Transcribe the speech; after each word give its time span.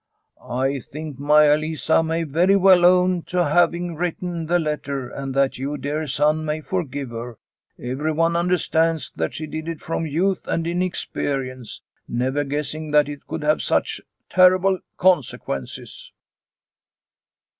"I 0.63 0.79
think 0.79 1.19
Maia 1.19 1.55
Lisa 1.57 2.01
may 2.01 2.23
very 2.23 2.55
well 2.55 2.85
own 2.85 3.21
to 3.27 3.45
having 3.45 3.93
written 3.93 4.47
the 4.47 4.57
letter, 4.57 5.07
and 5.07 5.35
that 5.35 5.59
you, 5.59 5.77
dear 5.77 6.07
son, 6.07 6.43
may 6.43 6.59
forgive 6.59 7.11
her. 7.11 7.37
Everyone 7.77 8.35
understands 8.35 9.11
that 9.15 9.35
she 9.35 9.45
did 9.45 9.67
it 9.69 9.79
from 9.79 10.07
youth 10.07 10.47
and 10.47 10.65
inexperience, 10.65 11.83
never 12.07 12.43
guessing 12.43 12.89
that 12.89 13.07
it 13.09 13.27
could 13.27 13.43
have 13.43 13.61
such 13.61 14.01
terrible 14.27 14.79
con 14.97 15.21
sequences." 15.21 16.11